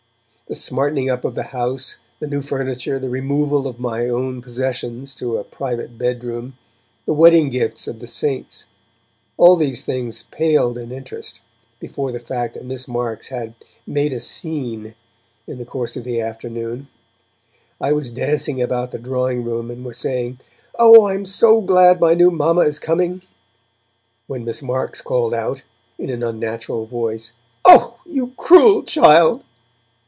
[0.47, 5.15] The smartening up of the house, the new furniture, the removal of my own possessions
[5.15, 6.57] to a private bedroom,
[7.05, 8.65] the wedding gifts of the 'saints',
[9.37, 11.39] all these things paled in interest
[11.79, 13.55] before the fact that Miss Marks had
[13.87, 14.93] 'made a scene',
[15.47, 16.89] in the course of the afternoon.
[17.79, 20.39] I was dancing about the drawing room, and was saying:
[20.77, 21.03] 'Oh!
[21.05, 23.21] I am so glad my new Mamma is coming,'
[24.27, 25.63] when Miss Marks called out,
[25.97, 27.31] in an unnatural voice,
[27.63, 27.99] 'Oh!
[28.05, 29.45] you cruel child.'